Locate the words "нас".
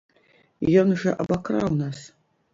1.85-2.03